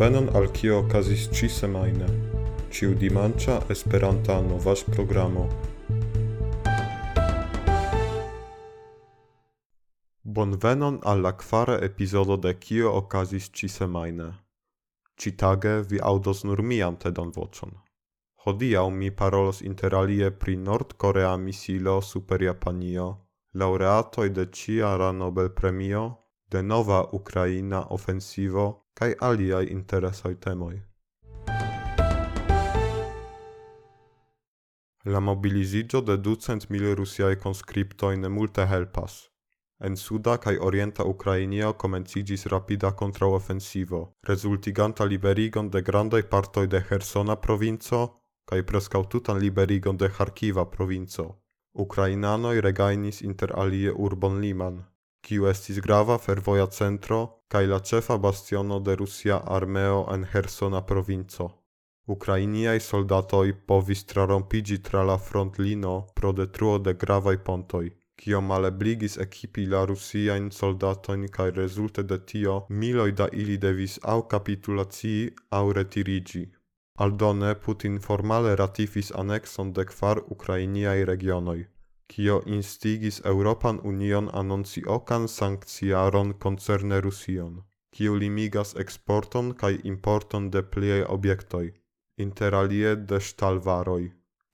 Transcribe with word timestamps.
Bonvenon 0.00 0.30
al 0.38 0.46
kio 0.56 0.78
okazis 0.80 1.26
ĉi 1.36 1.48
semajne, 1.52 2.06
ĉiu 2.72 2.94
dimanĉa 3.00 3.58
Esperanta 3.74 4.38
novaĵ-programo. 4.46 5.42
Bonvenon 10.24 10.96
al 11.04 11.20
la 11.26 11.34
kvara 11.44 11.76
epizodo 11.90 12.40
de 12.46 12.54
kio 12.64 12.94
okazis 13.02 13.50
ĉi 13.52 13.68
semajne. 13.76 14.32
Ĉitage 15.20 15.76
vi 15.92 16.00
aŭdos 16.12 16.44
nur 16.48 16.64
mian 16.72 16.96
tedon 16.96 17.36
voĉon. 17.36 17.76
Hodiaŭ 18.46 18.88
mi 18.90 19.14
parolos 19.22 19.60
interalie 19.60 20.30
pri 20.30 20.56
Nordkorea 20.56 21.36
misilo 21.36 22.00
super 22.00 22.48
Japanio, 22.48 23.10
laureatoj 23.52 24.30
de 24.30 24.48
ĉiara 24.48 25.12
Nobelpremio, 25.12 26.12
de 26.48 26.62
nova 26.62 27.04
Ukraina 27.12 27.88
ofensivo 27.90 28.70
kai 28.94 29.14
aliai 29.20 29.66
interesoi 29.70 30.36
temoi. 30.36 30.82
La 35.04 35.20
mobilizigio 35.20 36.00
de 36.00 36.16
ducent 36.16 36.68
mil 36.68 36.94
rusiae 36.94 37.36
conscriptoi 37.36 38.16
ne 38.16 38.28
multe 38.28 38.66
helpas. 38.66 39.30
En 39.80 39.96
suda 39.96 40.36
kai 40.38 40.58
orienta 40.58 41.04
Ukrainio 41.04 41.72
comencigis 41.72 42.46
rapida 42.46 42.90
kontraŭofensivo, 42.92 44.00
resultiganta 44.28 45.04
liberigon 45.04 45.70
de 45.70 45.80
grandaj 45.82 46.22
partoi 46.22 46.66
de 46.66 46.84
Hersona 46.90 47.36
provinco 47.36 48.20
kai 48.44 48.62
prescau 48.62 49.04
tutan 49.06 49.38
liberigon 49.38 49.96
de 49.96 50.08
Harkiva 50.08 50.64
provinco. 50.66 51.40
Ukrainanoi 51.72 52.60
regainis 52.60 53.22
inter 53.22 53.52
alie 53.56 53.92
urbon 53.92 54.40
Liman, 54.40 54.84
kiu 55.26 55.46
estis 55.50 55.78
grava 55.86 56.16
fervoja 56.18 56.66
centro 56.76 57.20
kaj 57.54 57.66
la 57.72 57.80
bastiono 58.26 58.78
de 58.86 58.94
rusia 58.96 59.36
armeo 59.56 60.02
en 60.14 60.24
Hersona 60.32 60.80
provinco. 60.90 61.46
Ukrainiaj 62.14 62.80
soldatoj 62.80 63.52
povis 63.70 64.04
trarompiĝi 64.12 64.78
tra 64.88 65.02
la 65.10 65.16
frontlino 65.18 65.94
pro 66.14 66.32
detruo 66.32 66.78
de 66.78 66.94
gravaj 67.02 67.36
pontoj, 67.48 67.90
kio 68.22 68.40
malebligis 68.40 69.18
ekipi 69.26 69.66
la 69.74 69.84
rusiajn 69.90 70.50
soldatojn 70.58 71.28
kaj 71.36 71.50
rezulte 71.58 72.02
de 72.02 72.18
tio 72.32 72.56
miloj 72.68 73.10
da 73.22 73.28
ili 73.42 73.58
devis 73.66 73.98
aŭ 74.14 74.20
kapitulacii 74.34 75.30
aŭ 75.60 75.66
retiriĝi. 75.80 76.46
Aldone 77.04 77.54
Putin 77.66 78.00
formale 78.06 78.56
ratifis 78.56 79.12
anexon 79.24 79.72
de 79.72 79.84
kvar 79.92 80.24
ukrainiaj 80.36 81.04
regionoj 81.12 81.60
kio 82.10 82.36
instigis 82.46 83.20
Europan 83.24 83.80
Union 83.84 84.30
anonciokan 84.32 85.28
sankciaron 85.28 86.32
koncerne 86.44 87.00
Rusion, 87.00 87.52
kiu 87.94 88.16
limigas 88.22 88.74
eksporton 88.84 89.52
kaj 89.60 89.76
importon 89.92 90.48
de 90.56 90.62
pliaj 90.72 91.04
objektoj, 91.16 91.68
interalie 92.26 92.96
de 93.12 93.20
ŝtalvaroj, 93.28 94.02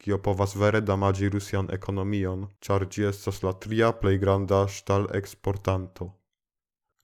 kio 0.05 0.19
povas 0.29 0.55
vere 0.63 0.83
damaĝi 0.91 1.33
Rusian 1.37 1.73
ekonomion, 1.79 2.45
ĉar 2.61 2.87
ĝi 2.93 3.09
estas 3.13 3.43
la 3.47 3.57
tria 3.65 3.91
plej 4.03 4.15
granda 4.27 4.61
ŝtal-eksportanto. 4.77 6.13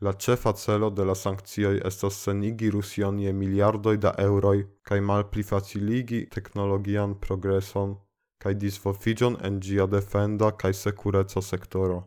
La 0.04 0.12
ĉefa 0.24 0.52
celo 0.60 0.90
de 0.90 1.04
la 1.08 1.14
sankcioj 1.24 1.76
estas 1.90 2.20
senigi 2.26 2.70
Rusion 2.76 3.18
je 3.24 3.32
miliardoj 3.42 3.96
da 4.04 4.12
eŭroj 4.28 4.56
kaj 4.88 5.00
malplifaciligi 5.10 6.24
teknologian 6.36 7.20
progreson 7.26 8.00
kai 8.42 8.54
disvolvigion 8.64 9.36
en 9.46 9.60
gia 9.60 9.86
defenda 9.86 10.50
kai 10.60 10.72
sekureca 10.74 11.40
sektoro. 11.50 12.00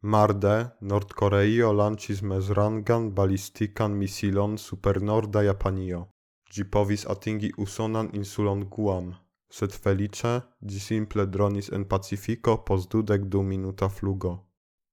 Marde, 0.00 0.56
Nordkoreio 0.80 1.72
lancis 1.72 2.22
mezrangan 2.22 3.10
balistikan 3.14 3.96
misilon 3.98 4.58
super 4.58 5.02
norda 5.02 5.42
Japanio. 5.42 6.06
Gi 6.52 6.64
povis 6.64 7.04
atingi 7.14 7.50
usonan 7.64 8.08
insulon 8.14 8.60
Guam, 8.70 9.14
sed 9.50 9.72
felice, 9.82 10.34
gi 10.68 10.78
simple 10.78 11.26
dronis 11.26 11.68
en 11.76 11.84
Pacifico 11.84 12.56
pos 12.66 12.86
dudek 12.88 13.26
du 13.32 13.42
minuta 13.42 13.88
flugo. 13.88 14.32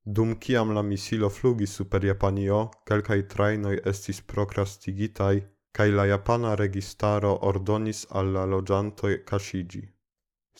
Dum 0.05 0.35
kiam 0.35 0.73
la 0.73 0.81
misilo 0.81 1.29
flugis 1.29 1.72
super 1.78 2.01
Japanio, 2.05 2.59
kelkai 2.85 3.22
trainoi 3.31 3.78
estis 3.91 4.22
procrastigitai 4.22 5.38
kaj 5.75 5.91
la 5.91 6.06
japana 6.06 6.56
registaro 6.56 7.30
ordonis 7.47 8.02
al 8.19 8.30
la 8.36 8.44
loĝantoj 8.52 9.09
kaŝiĝi. 9.30 9.81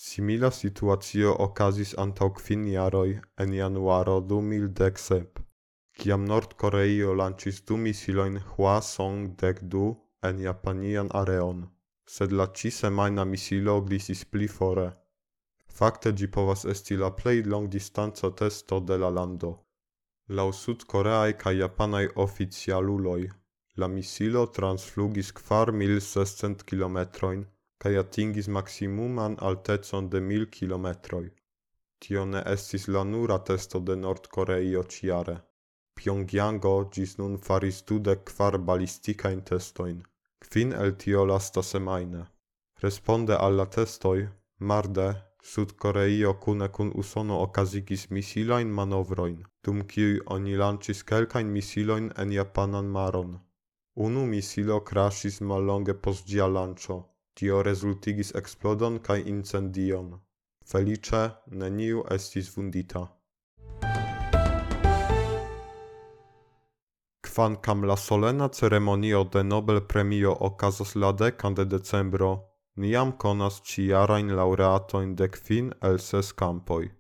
Simila 0.06 0.50
situacio 0.56 1.36
okazis 1.46 1.94
antaŭ 2.04 2.28
kvin 2.40 2.66
jaroj 2.72 3.12
en 3.44 3.54
januaro 3.58 4.16
2010, 4.32 5.40
kiam 6.02 6.26
Nord-Koreio 6.32 7.14
lanĉis 7.22 7.62
du 7.70 7.78
misilojn 7.86 8.36
Hwasong-12 8.50 9.86
en 10.32 10.44
japanian 10.48 11.14
areon, 11.22 11.64
sed 12.18 12.36
la 12.42 12.50
ĉi-semajna 12.60 13.26
misilo 13.32 13.78
glisis 13.88 14.26
pli 14.34 14.52
fore. 14.58 14.90
Fakte 15.80 16.12
ĝi 16.12 16.28
povas 16.40 16.68
esti 16.76 17.00
la 17.06 17.14
plej 17.22 17.38
longdistanca 17.56 18.34
testo 18.44 18.84
de 18.92 19.00
la 19.06 19.16
lando. 19.22 19.56
Laŭ 20.38 20.50
sud-koreaj 20.62 21.40
kaj 21.46 21.58
japanaj 21.62 22.06
oficialuloj 22.28 23.22
La 23.82 23.88
misilo 23.88 24.42
transflugis 24.58 25.32
kvar 25.38 25.72
mil 25.80 25.98
sescent 26.02 26.62
kilometroin, 26.70 27.42
kaj 27.84 27.98
atingis 28.02 28.48
maximuman 28.58 29.36
altezon 29.50 30.08
de 30.14 30.22
mil 30.28 30.46
kilometroj. 30.58 31.26
Tio 32.00 32.24
ne 32.26 32.44
estis 32.54 32.88
la 32.88 33.04
nura 33.04 33.38
testo 33.50 33.82
de 33.90 33.96
Nordkoreio 34.04 34.84
ciare. 34.96 35.36
Pyongyango 35.96 36.74
gis 36.98 37.18
nun 37.18 37.36
faris 37.48 37.82
dude 37.90 38.16
kvar 38.30 38.58
balistikajn 38.70 39.44
testoin, 39.50 40.00
kvin 40.46 40.74
el 40.84 40.96
tio 41.04 41.26
lasta 41.32 41.64
semaine. 41.74 42.26
Responde 42.86 43.36
alla 43.48 43.66
testoi, 43.66 44.20
testoj, 44.20 44.36
marde 44.60 45.10
Sudkoreio 45.52 46.34
kune 46.44 46.68
kun 46.76 46.92
Usono 47.02 47.36
okazigis 47.42 48.10
misilajn 48.10 48.70
manovroin, 48.78 49.36
dum 49.64 49.84
kiui 49.92 50.16
oni 50.36 50.56
lancis 50.58 51.04
kelkain 51.04 51.52
misiloin 51.58 52.08
en 52.18 52.32
japanan 52.38 52.88
maron. 52.96 53.36
Unu 53.96 54.26
misilo 54.26 54.80
crashis 54.84 55.40
mallonge 55.42 55.94
post 55.94 56.28
gia 56.28 56.48
lancio. 56.48 57.04
Tio 57.34 57.62
resultigis 57.64 58.34
explodon 58.36 59.00
cae 59.00 59.22
incendion. 59.22 60.10
Felice, 60.66 61.22
neniu 61.52 62.04
estis 62.12 62.50
vundita. 62.56 63.08
Kvan 67.22 67.56
cam 67.62 67.84
la 67.84 67.96
solena 67.96 68.50
ceremonio 68.50 69.24
de 69.24 69.44
Nobel 69.44 69.82
Premio 69.82 70.34
okazos 70.40 70.96
la 70.96 71.12
decan 71.12 71.56
de 71.56 71.66
decembro, 71.66 72.32
niam 72.76 73.14
conas 73.14 73.62
ciarain 73.62 74.36
laureatoin 74.36 75.16
de 75.16 75.30
quin 75.30 75.72
el 75.82 76.00
ses 76.00 76.34
campoi. 76.34 76.92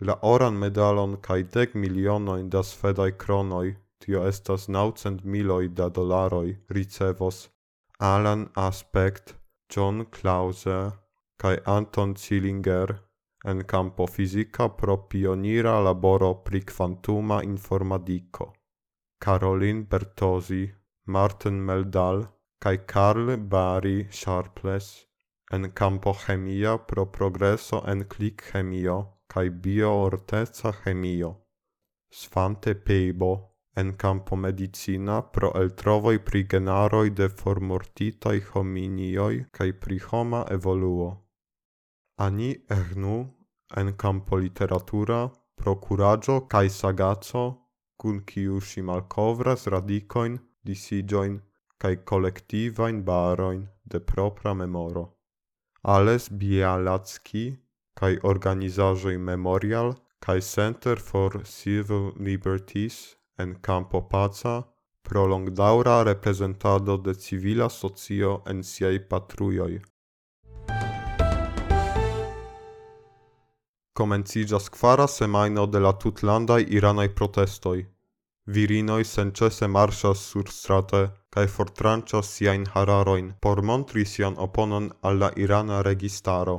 La 0.00 0.18
oran 0.22 0.54
medalon 0.58 1.16
cae 1.16 1.42
dec 1.42 1.74
milionoin 1.74 2.48
da 2.50 2.62
sfedai 2.62 3.12
cronoi 3.18 3.74
tio 3.98 4.26
estas 4.28 4.68
naucent 4.68 5.24
miloi 5.24 5.68
da 5.68 5.88
dolaroi 5.88 6.56
ricevos 6.68 7.48
Alan 7.98 8.50
Aspect, 8.54 9.34
John 9.72 10.04
Clause 10.10 10.92
kai 11.38 11.56
Anton 11.64 12.14
Zillinger 12.14 12.98
en 13.44 13.64
campo 13.64 14.06
fisica 14.06 14.68
pro 14.68 14.96
pionira 15.08 15.80
laboro 15.80 16.34
pri 16.44 16.60
quantuma 16.62 17.42
informadiko. 17.42 18.52
Caroline 19.20 19.84
Bertosi, 19.84 20.72
Martin 21.06 21.64
Meldal 21.64 22.28
kai 22.60 22.78
Karl 22.78 23.36
Barry 23.38 24.08
Sharpless 24.10 25.06
en 25.52 25.72
campo 25.72 26.12
chemia 26.12 26.78
pro 26.78 27.06
progresso 27.06 27.82
en 27.86 28.04
click 28.04 28.42
chemio 28.50 29.20
kai 29.28 29.48
bioorteza 29.50 30.72
chemio. 30.72 31.30
Svante 32.10 32.74
Peibo 32.74 33.55
en 33.80 33.92
campo 34.02 34.36
medicina 34.36 35.16
pro 35.36 35.50
eltrovoj 35.62 36.18
pri 36.28 36.42
genaroi 36.52 37.10
de 37.20 37.28
formortitai 37.40 38.38
hominioi 38.50 39.44
cae 39.58 39.72
pri 39.84 39.98
homa 40.08 40.44
evoluo. 40.56 41.10
Ani 42.26 42.50
ehnu 42.78 43.16
en 43.80 43.92
campo 44.02 44.36
literatura 44.44 45.20
pro 45.56 45.74
curaggio 45.86 46.36
cae 46.54 46.68
sagaco 46.78 47.44
cun 48.00 48.22
kiu 48.30 48.60
ŝi 48.68 48.82
malkovras 48.88 49.66
radikojn, 49.74 50.38
disiĝojn 50.68 51.36
kaj 51.82 51.92
kolektivajn 52.10 53.02
barojn 53.10 53.62
de 53.84 54.00
propra 54.00 54.54
memoro. 54.62 55.04
Ales 55.96 56.28
Bialacki 56.40 57.44
cae 58.00 58.16
organizajoi 58.32 59.18
Memorial 59.28 59.94
cae 60.26 60.40
Center 60.40 60.96
for 61.10 61.44
Civil 61.44 62.12
Liberties 62.28 62.96
en 63.38 63.54
campo 63.66 64.00
paca, 64.12 64.62
pro 65.06 65.26
longdaŭra 65.26 66.02
reprezentado 66.08 66.96
de 66.96 67.14
civila 67.14 67.68
socio 67.70 68.42
en 68.52 68.62
siaj 68.62 68.96
patrujoj. 69.10 69.74
Komenciĝas 73.96 74.68
kvara 74.68 75.06
semajno 75.08 75.66
de 75.66 75.80
la 75.80 75.92
tutlandaj 76.04 76.64
iranaj 76.78 77.08
protestoj. 77.20 77.78
Virinoj 78.56 79.04
senĉese 79.10 79.68
marŝas 79.76 80.20
surstrate 80.32 81.00
kaj 81.36 81.46
fortranĉas 81.54 82.28
siajn 82.36 82.66
hararojn 82.74 83.32
por 83.46 83.62
montri 83.70 84.04
sian 84.12 84.36
oponon 84.46 84.90
al 85.02 85.18
la 85.22 85.30
irana 85.46 85.82
registaro. 85.88 86.58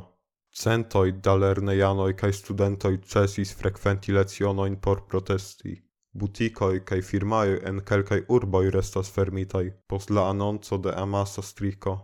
Centoj 0.62 1.06
da 1.26 1.34
lernejanoj 1.42 2.12
kaj 2.22 2.32
studentoj 2.42 2.94
ĉesis 3.12 3.54
frekventi 3.60 4.16
lecionojn 4.18 4.80
por 4.86 5.06
protesti. 5.12 5.76
buticoi 6.20 6.80
cae 6.90 7.02
firmae 7.10 7.58
en 7.70 7.82
kelkaj 7.90 8.20
urboi 8.36 8.66
restas 8.76 9.10
fermitai 9.16 9.66
post 9.92 10.10
la 10.10 10.28
annonzo 10.30 10.78
de 10.86 10.94
amasa 11.04 11.42
striko, 11.50 11.94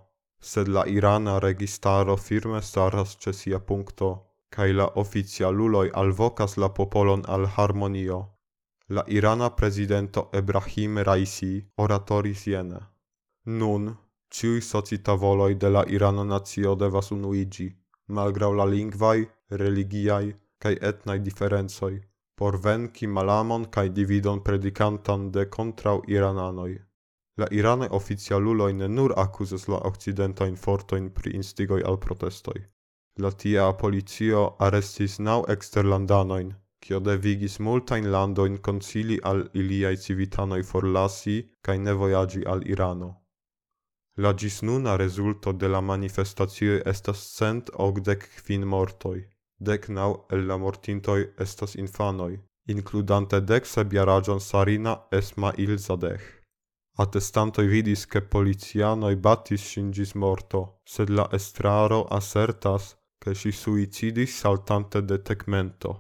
sed 0.51 0.69
la 0.77 0.85
irana 0.99 1.41
registaro 1.49 2.17
firme 2.29 2.63
staras 2.71 3.19
ĉe 3.23 3.33
sia 3.41 3.61
punkto 3.71 4.11
la 4.63 4.87
oficialuloi 4.95 5.91
alvokas 5.93 6.57
la 6.57 6.69
popolon 6.69 7.23
al 7.27 7.47
harmonio. 7.47 8.21
La 8.89 9.05
irana 9.09 9.51
prezidento 9.51 10.31
Ebrahim 10.33 10.99
Raisi 10.99 11.65
oratoris 11.77 12.47
jene. 12.47 12.81
Nun 13.47 13.97
ĉiuj 14.31 14.61
socitavoloj 14.61 15.55
de 15.55 15.71
la 15.71 15.85
irana 15.89 16.25
nacio 16.25 16.75
devas 16.75 17.11
unuigi, 17.11 17.69
malgrau 18.09 18.53
la 18.53 18.65
lingvai, 18.65 19.27
religiai, 19.51 20.35
cae 20.59 20.77
etnai 20.91 21.19
differenzoi, 21.19 22.01
por 22.39 22.59
venki 22.65 23.07
malamon 23.07 23.65
kai 23.75 23.89
dividon 23.99 24.43
predikantan 24.49 25.31
de 25.37 25.47
kontraŭ 25.57 25.97
irananoi. 26.17 26.75
La 27.37 27.47
irane 27.51 27.89
oficialuloi 27.99 28.73
ne 28.81 28.89
nur 28.89 29.13
accusas 29.25 29.69
la 29.69 29.79
okcidentajn 29.91 30.57
fortojn 30.67 31.09
pri 31.17 31.35
instigoi 31.39 31.83
al 31.91 31.99
protestoi. 32.05 32.61
La 33.23 33.31
tia 33.31 33.73
policio 33.81 34.45
arestis 34.67 35.19
nau 35.19 35.41
exterlandanoin, 35.55 36.55
kio 36.85 37.01
devigis 37.01 37.59
multain 37.67 38.11
landoin 38.15 38.57
concili 38.69 39.19
al 39.31 39.45
iliai 39.61 39.97
civitanoi 40.05 40.63
forlasi 40.71 41.37
kai 41.63 41.79
ne 41.79 41.93
voyagi 42.01 42.43
al 42.55 42.67
Irano. 42.75 43.11
La 44.17 44.33
ĝisnuna 44.33 44.97
rezulto 44.97 45.53
de 45.53 45.69
la 45.69 45.81
manifestatio 45.81 46.81
estas 46.93 47.23
cent 47.39 47.71
ogdec 47.87 48.27
quin 48.47 48.67
mortoi. 48.75 49.23
Deknaŭ 49.69 50.11
el 50.37 50.47
la 50.49 50.57
mortintoi 50.63 51.21
estas 51.45 51.75
infanoi, 51.83 52.35
includante 52.75 53.41
dec 53.51 53.67
sepjaraĝon 53.75 54.41
Sarina 54.41 54.95
Esma 55.21 55.53
Zadeh. 55.87 56.25
Atestantoi 56.97 57.67
vidis, 57.67 58.07
che 58.07 58.21
policianoj 58.21 59.15
batis 59.17 59.63
ŝin 59.71 59.91
morto, 60.15 60.81
sed 60.87 61.09
la 61.11 61.29
estraro 61.33 62.05
assertas 62.19 62.95
che 63.21 63.35
si 63.35 63.53
suicidis 63.53 64.39
saltante 64.41 65.03
de 65.03 65.19
tegmento. 65.19 65.91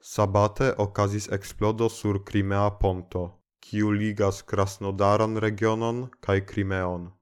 Sabate 0.00 0.74
okazis 0.78 1.28
eksplodo 1.28 1.88
sur 1.88 2.22
Crimea 2.24 2.70
Ponto, 2.70 3.22
kiu 3.60 3.90
ligas 3.90 4.42
Krasnodaran 4.42 5.36
regionon 5.36 6.08
kaj 6.20 6.40
Crimeon. 6.46 7.12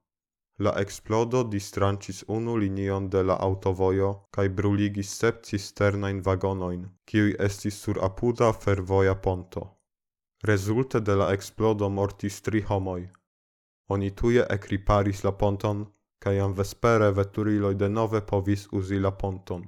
La 0.65 0.71
explodo 0.79 1.39
distrancis 1.43 2.23
unu 2.27 2.55
linion 2.63 3.05
de 3.13 3.21
la 3.23 3.37
autovojo 3.45 4.09
kaj 4.37 4.49
bruligis 4.57 5.13
sep 5.21 5.39
cisternajn 5.47 6.19
vagonojn, 6.27 6.83
kiuj 7.11 7.31
estis 7.45 7.79
sur 7.85 7.99
apuda 8.07 8.49
fervoja 8.65 9.15
ponto. 9.27 9.63
Rezulte 10.51 11.01
de 11.07 11.15
la 11.21 11.31
explodo 11.37 11.89
mortis 11.89 12.37
tri 12.49 12.61
homoj. 12.69 13.09
Oni 13.95 14.11
tuje 14.21 14.45
ekriparis 14.57 15.23
la 15.23 15.33
ponton, 15.41 15.83
kaj 16.23 16.37
jam 16.37 16.53
vespere 16.61 17.11
veturiloj 17.21 17.75
denove 17.83 18.21
povis 18.33 18.67
uzi 18.81 18.99
la 18.99 19.11
ponton. 19.23 19.65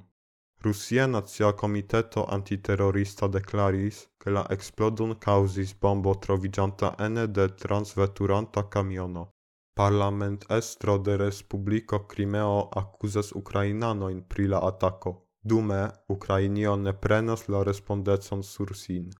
Rusia 0.64 1.06
Nacia 1.06 1.52
Komiteto 1.52 2.24
Antiterrorista 2.38 3.28
deklaris, 3.28 4.06
ke 4.18 4.30
la 4.30 4.46
eksplodon 4.56 5.18
kaŭzis 5.26 5.74
bombo 5.82 6.14
troviĝanta 6.26 6.94
ene 7.06 7.26
de 7.26 7.48
transveturanta 7.64 8.70
kamiono. 8.76 9.30
Parlament 9.76 10.44
estro 10.50 10.98
de 10.98 11.16
Respublico 11.16 11.98
Crimeo 12.06 12.68
accusas 12.80 13.32
Ukrainanoin 13.32 14.22
pri 14.22 14.46
la 14.46 14.58
attacco. 14.58 15.26
Dume, 15.42 15.90
Ukrainio 16.08 16.76
ne 16.76 16.92
prenos 16.92 17.48
la 17.48 17.62
respondecon 17.62 18.42
sur 18.42 18.76
sin. 18.76 19.10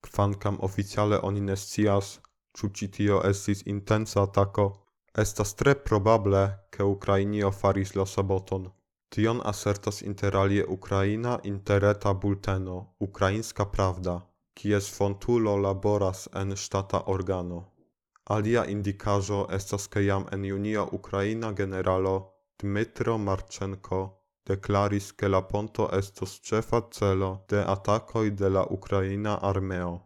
Kvankam 0.00 0.56
oficiale 0.60 1.18
oni 1.22 1.40
ne 1.40 1.56
scias, 1.56 2.20
ciu 2.56 2.68
citio 2.68 3.20
estis 3.22 3.62
intensa 3.66 4.22
attacco, 4.22 4.66
estas 5.14 5.54
tre 5.54 5.74
probable, 5.74 6.68
che 6.70 6.82
Ukrainio 6.82 7.50
faris 7.50 7.92
la 7.94 8.06
saboton. 8.06 8.72
Tion 9.10 9.40
assertas 9.44 10.00
inter 10.00 10.36
alie 10.36 10.64
Ukraina 10.64 11.38
interreta 11.42 12.14
bulteno 12.14 12.94
Ukrainska 12.98 13.64
Prawda, 13.64 14.16
kies 14.54 14.88
fontulo 14.96 15.56
laboras 15.56 16.28
en 16.32 16.56
ŝtata 16.56 17.02
organo 17.06 17.71
alia 18.30 18.64
indicaĵo 18.64 19.46
estas 19.50 19.86
kejam 19.88 20.26
en 20.32 20.44
junio 20.44 20.88
ukraina 20.92 21.52
generalo 21.52 22.16
Dmitro 22.62 23.18
Marĉenko 23.18 24.02
deklaris 24.46 25.12
ke 25.12 25.28
la 25.28 25.40
ponto 25.42 25.88
estos 25.98 26.40
ĉefa 26.48 26.80
celo 26.90 27.44
de 27.50 27.64
atakoj 27.74 28.30
de 28.30 28.48
la 28.48 28.64
ukraina 28.70 29.38
armeo. 29.42 30.00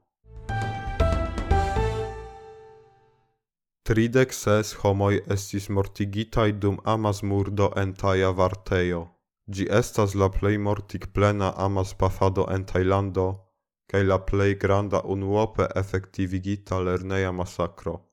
Tridek 3.86 4.32
ses 4.32 4.72
homoj 4.82 5.14
estis 5.30 5.68
mortigitaj 5.68 6.52
dum 6.52 6.78
amasmurdo 6.84 7.70
en 7.82 7.94
Taja 7.94 8.30
Vartejo. 8.30 9.02
Ĝi 9.46 9.68
estas 9.70 10.14
la 10.14 10.28
plej 10.28 10.56
amas 10.58 11.54
amaspafado 11.66 12.46
en 12.54 12.64
Tajlando 12.64 13.46
kaj 13.86 14.02
la 14.02 14.18
plej 14.18 14.54
granda 14.54 15.00
unuope 15.04 15.66
efektivigita 15.76 16.80
lerneja 16.80 17.32
masakro. 17.32 18.06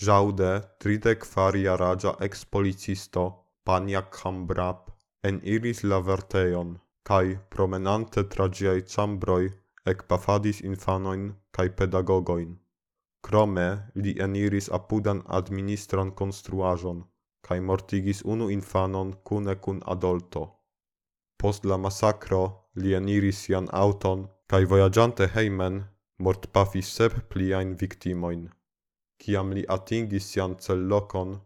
Jaude, 0.00 0.62
tridec 0.80 1.24
faria 1.28 1.74
raja 1.76 2.12
kvarjaraĝa 2.12 2.12
ekspolicisto 2.26 3.22
Pania 3.64 4.00
Kambrap 4.00 4.90
eniris 5.22 5.82
la 5.84 5.98
vertejon 6.00 6.70
cae 7.04 7.34
promenante 7.50 8.22
tra 8.24 8.46
chambroi, 8.92 9.50
ec 9.84 9.98
pafadis 10.08 10.60
infanoin 10.60 11.34
cae 11.52 11.68
pedagogoin. 11.68 12.56
Krome 13.22 13.68
li 13.94 14.14
eniris 14.26 14.70
apudan 14.78 15.20
administran 15.26 16.12
konstruaĵon 16.20 17.02
kaj 17.42 17.60
mortigis 17.60 18.22
unu 18.24 18.48
infanon 18.50 19.12
kune 19.22 19.54
kun 19.54 19.82
adolto. 19.86 20.44
Post 21.36 21.64
la 21.64 21.76
masakro 21.76 22.70
li 22.74 22.94
eniris 22.94 23.42
sian 23.44 23.68
aŭton 23.72 24.28
kaj 24.48 24.64
vojaĝante 24.64 25.28
hejmen 25.34 25.84
mortpafis 26.18 26.88
sep 26.96 27.12
pliajn 27.28 27.76
viktimojn. 27.76 28.48
Ciam 29.20 29.52
li 29.56 29.64
atingis 29.76 30.26
sian 30.32 30.56
cellocon, 30.64 31.38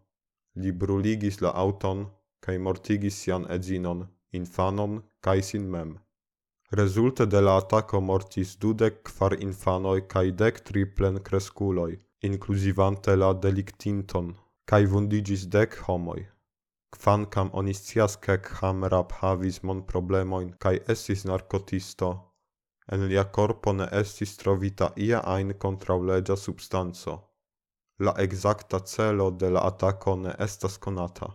li 0.62 0.70
bruligis 0.82 1.40
la 1.44 1.50
auton 1.64 2.06
kaj 2.44 2.56
mortigis 2.66 3.16
sian 3.22 3.46
edzinon, 3.56 4.06
infanon 4.38 5.00
kaj 5.26 5.40
sin 5.50 5.64
mem. 5.74 5.94
Rezulte 6.80 7.26
de 7.32 7.40
la 7.46 7.56
atako 7.60 8.00
mortis 8.10 8.56
dudec 8.62 9.02
kvar 9.08 9.34
infanoi 9.46 10.00
cae 10.12 10.30
dek 10.42 10.60
tri 10.68 10.84
plenkreskuloj, 10.98 11.92
inkluzivante 12.28 13.16
la 13.22 13.32
deliktinton, 13.46 14.30
cae 14.70 14.86
vundigis 14.94 15.44
dek 15.56 15.76
homoj. 15.88 16.20
Kvankam 16.94 17.50
oniscias 17.60 18.16
cec 18.16 18.24
ke 18.24 18.54
Khamrab 18.54 19.12
havis 19.20 19.62
monproblemojn 19.68 20.54
cae 20.62 20.78
estis 20.94 21.24
narkotisto, 21.30 22.10
en 22.92 23.06
lia 23.10 23.24
corpo 23.36 23.72
ne 23.72 23.86
estis 24.02 24.36
trovita 24.40 24.92
ia 25.06 25.20
ein 25.36 25.54
kontraŭleĝa 25.64 26.36
substanco. 26.46 27.14
La 27.98 28.12
exacta 28.18 28.80
celo 28.84 29.30
de 29.30 29.50
la 29.50 29.60
atako 29.70 30.16
ne 30.16 30.32
estas 30.38 30.78
conata. 30.78 31.28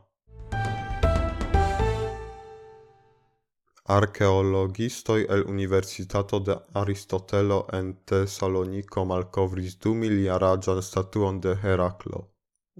Archeologistoi 3.85 5.25
el 5.29 5.45
Universitato 5.47 6.39
de 6.39 6.57
Aristotelo 6.73 7.65
en 7.73 7.93
Tesaloniko 8.05 9.05
malcovris 9.05 9.79
du 9.79 9.93
miliaraĝan 10.01 10.83
statuon 10.83 11.39
de 11.39 11.55
Heraclo. 11.63 12.21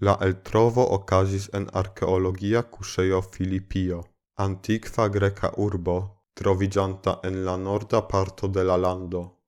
La 0.02 0.18
el 0.28 0.36
trovo 0.44 0.86
okazis 1.00 1.50
en 1.54 1.70
archeologia 1.74 2.62
cuseio 2.64 3.22
Filipio, 3.22 4.04
antikva 4.36 5.08
greka 5.08 5.54
urbo, 5.58 6.00
trovigianta 6.36 7.20
en 7.24 7.46
la 7.46 7.58
norda 7.58 8.08
parto 8.08 8.48
de 8.48 8.64
la 8.64 8.78
lando. 8.78 9.39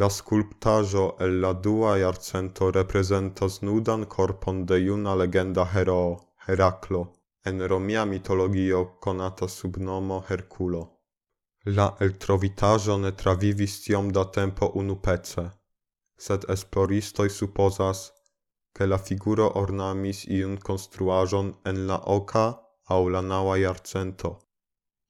La 0.00 0.06
skulptaĵo 0.08 1.02
el 1.24 1.34
la 1.44 1.52
dua 1.64 1.96
jarcento 2.00 2.70
reprezentas 2.74 3.58
nudan 3.68 4.04
korpon 4.14 4.62
de 4.66 4.78
juna 4.80 5.14
legenda 5.20 5.64
heroo 5.72 6.14
Heraklo 6.46 7.00
en 7.50 7.60
romia 7.72 8.04
mitologio 8.04 8.78
konata 9.06 9.48
sub 9.48 9.76
nomo 9.76 10.22
Herkulo. 10.28 10.80
La 11.78 11.86
eltrovitaĵo 12.06 12.96
ne 13.02 13.10
travivis 13.22 13.74
tiom 13.84 14.08
da 14.16 14.24
tempo 14.36 14.70
unupece, 14.82 15.44
sed 16.18 16.46
esploristoj 16.54 17.28
supozas, 17.28 18.00
ke 18.72 18.88
la 18.88 18.98
figuro 18.98 19.50
ornamis 19.62 20.22
iun 20.38 20.56
konstruaĵon 20.68 21.52
en 21.72 21.82
la 21.90 21.98
oka 22.16 22.46
aŭ 22.96 23.02
la 23.16 23.20
naŭa 23.20 23.58
jarcento. 23.64 24.32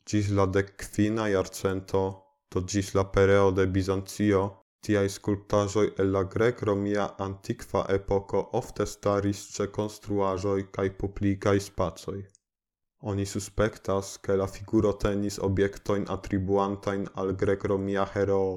Ĝis 0.09 0.33
la 0.41 0.49
dekkvina 0.57 1.29
jarcento, 1.37 2.03
do 2.51 2.65
ĝis 2.75 2.93
la 2.99 3.07
pereo 3.15 3.55
de 3.61 3.69
Bizancio 3.77 4.43
Tiai 4.87 5.09
sculptajoi 5.15 5.89
el 6.03 6.09
la 6.15 6.23
grec 6.31 6.62
romia 6.69 7.05
antiqua 7.27 7.83
epoko 7.97 8.41
ofte 8.61 8.87
staris 8.93 9.43
ce 9.57 9.67
construajoi 9.77 10.65
kaj 10.77 10.89
publikaj 11.03 11.59
spacoj. 11.69 12.17
Oni 13.12 13.27
suspectas 13.35 14.11
ke 14.25 14.37
la 14.41 14.49
figuro 14.57 14.93
tenis 15.05 15.39
obiectoin 15.49 16.09
attribuantain 16.17 17.07
al 17.15 17.33
grec 17.45 17.65
romia 17.73 18.09
heroo, 18.15 18.51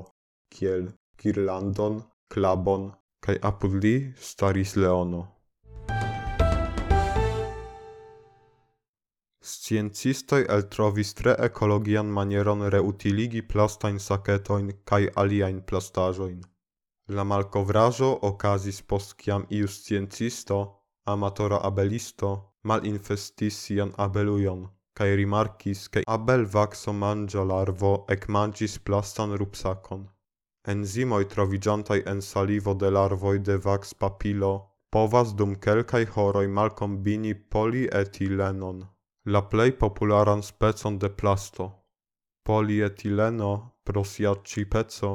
kiel 0.55 0.89
girlandon, 1.22 2.01
klabon 2.34 2.91
kaj 3.25 3.38
apud 3.51 3.77
li 3.86 3.96
staris 4.32 4.75
leono. 4.82 5.22
Sciencistoj 9.45 10.41
el 10.55 10.63
trovis 10.75 11.13
tre 11.19 11.33
ekologian 11.47 12.07
manieron 12.17 12.63
reutiligi 12.75 13.41
plastajn 13.53 13.99
saketojn 14.05 14.71
kaj 14.91 15.03
aliajn 15.23 15.59
plastaĵojn. 15.71 16.39
La 17.17 17.23
malkovraĵo 17.31 18.09
okazis 18.29 18.81
post 18.93 19.13
kiam 19.19 19.45
iu 19.59 19.67
sciencisto, 19.67 20.61
amatora 21.15 21.59
abelisto, 21.69 22.31
malinfestis 22.63 23.59
sian 23.67 23.93
abelujon 24.07 24.65
kaj 24.97 25.09
rimarkis, 25.19 25.79
ke 25.93 26.03
abelvakso 26.15 26.93
manĝa 27.03 27.43
larvo 27.51 27.93
ekmanĝis 28.15 28.77
plastan 28.87 29.35
rupsakon. 29.41 30.05
Enzimoj 30.73 31.23
troviĝantaj 31.33 31.99
en 32.11 32.21
salivo 32.27 32.73
de 32.83 32.91
larvoj 32.97 33.35
de 33.49 33.57
vaks 33.67 33.93
papilo 34.05 34.53
povas 34.95 35.33
dum 35.39 35.55
kelkaj 35.65 36.03
horoj 36.15 36.47
malkombini 36.57 37.33
polietilenon. 37.55 38.77
La 39.25 39.41
plej 39.41 39.72
popularan 39.77 40.44
specon 40.44 41.00
de 41.01 41.10
plasto, 41.10 41.65
polietileno 42.46 43.53
prosiaĉipeco 43.89 45.10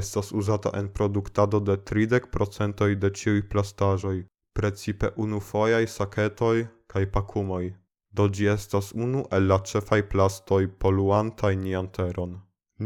estas 0.00 0.32
uzata 0.32 0.72
en 0.80 0.90
produktado 0.98 1.60
de 1.60 1.76
tridek 1.90 2.26
procentoj 2.34 2.90
de 3.04 3.10
ĉiuj 3.20 3.42
plastaĵoj, 3.54 4.18
precipe 4.58 5.10
unufojaj 5.16 5.86
saketoj 5.94 6.66
kaj 6.92 7.04
pakumoj. 7.16 7.64
Do 8.12 8.28
ĝi 8.28 8.50
estas 8.56 8.92
unu 9.06 9.24
el 9.38 9.48
la 9.52 9.58
ĉefaj 9.70 10.00
plastoj 10.12 10.60
poluantaj 10.84 11.54
nianteron. 11.64 12.36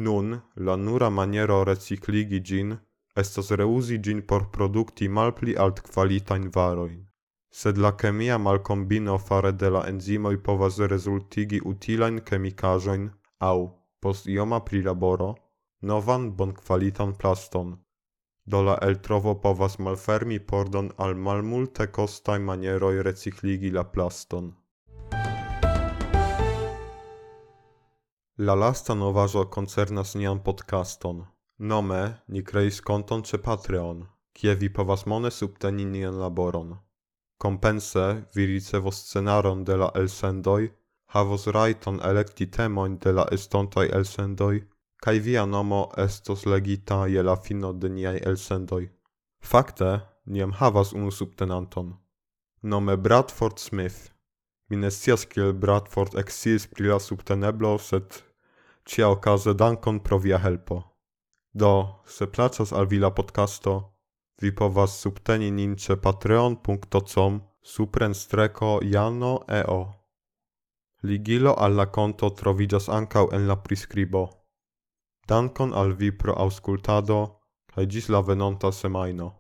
Nun 0.07 0.41
la 0.69 0.77
nura 0.77 1.11
maniero 1.11 1.59
recikligi 1.65 2.41
ĝin 2.53 2.79
estas 3.25 3.51
reuzi 3.51 3.99
ĝin 3.99 4.23
por 4.31 4.47
produkti 4.55 5.09
malpli 5.09 5.59
altkvalitajn 5.67 6.51
varojn. 6.55 7.08
Sed 7.51 7.79
la 7.79 7.93
chemia 7.93 8.39
malcombino 8.39 9.19
fare 9.19 9.53
de 9.53 9.69
la 9.71 9.83
enzimoi 9.89 10.37
povas 10.37 10.79
resultigi 10.79 11.61
utilain 11.65 12.21
chemicajoin, 12.21 13.11
au, 13.41 13.61
post 14.01 14.27
ioma 14.27 14.61
prilaboro, 14.61 15.35
novan 15.81 16.31
bon 16.37 16.53
qualitan 16.53 17.15
plaston. 17.15 17.77
Do 18.45 18.63
la 18.63 18.79
eltrovo 18.83 19.35
povas 19.35 19.79
malfermi 19.79 20.39
pordon 20.41 20.91
al 20.97 21.15
malmulte 21.15 21.87
costai 21.91 22.39
manieroi 22.39 23.03
recicligi 23.03 23.71
la 23.71 23.85
plaston. 23.85 24.55
La 28.37 28.55
lasta 28.55 28.95
novajo 28.95 29.45
concernas 29.51 30.15
nian 30.15 30.43
podcaston. 30.43 31.25
Nome, 31.59 32.03
ni 32.29 32.43
creis 32.43 32.81
konton 32.81 33.25
ce 33.25 33.39
Patreon, 33.39 34.07
kie 34.33 34.55
vi 34.55 34.69
povas 34.69 35.07
mone 35.07 35.31
subteni 35.31 35.85
nian 35.85 36.21
laboron. 36.21 36.77
Compense, 37.39 38.25
vi 38.35 38.61
scenaron 38.61 39.65
de 39.65 39.77
la 39.77 39.91
elsendoi, 39.95 40.73
havos 41.15 41.47
raiton 41.47 42.01
electi 42.01 42.47
temoin 42.47 42.99
de 42.99 43.13
la 43.13 43.25
estontai 43.31 43.89
elsendoi, 43.99 44.67
kai 45.03 45.19
via 45.21 45.45
nomo 45.47 45.93
estos 45.97 46.45
legita 46.47 47.07
je 47.07 47.23
la 47.23 47.37
fino 47.37 47.73
de 47.73 47.89
niai 47.89 48.19
elsendoi. 48.31 48.91
Fakte, 49.41 50.01
niem 50.27 50.53
havas 50.53 50.93
unu 50.93 51.11
subtenanton. 51.11 51.97
Nome 52.63 52.97
Bradford 52.97 53.59
Smith. 53.59 54.11
Mi 54.69 54.77
kiel 55.31 55.53
Bradford 55.53 56.15
exis 56.19 56.67
pri 56.67 56.89
la 56.89 56.99
subteneblo, 56.99 57.79
set 57.79 58.25
cia 58.85 59.09
okaze 59.09 59.55
dankon 59.55 60.01
pro 60.01 60.19
via 60.19 60.39
helpo. 60.39 60.83
Do, 61.53 62.03
se 62.05 62.27
placas 62.27 62.73
al 62.73 62.87
vi 62.87 62.99
podcasto, 63.01 63.98
vipowa 64.41 64.87
subteni 64.87 65.51
nincze 65.51 65.97
patreon.com 65.97 67.41
suprenstreco 67.63 68.81
jano 68.83 69.45
eo. 69.49 69.95
Ligilo 71.03 71.55
alla 71.55 71.87
conto 71.87 72.31
trovigas 72.31 72.89
ankaŭ 72.89 73.29
en 73.33 73.47
la 73.49 73.57
prescribo. 73.57 74.29
Dankon 75.29 75.75
al 75.75 75.93
vi 75.93 76.11
pro 76.11 76.35
aŭskultado 76.35 77.19
kaj 77.75 78.09
la 78.09 78.21
venonta 78.21 78.73
semaino. 78.73 79.38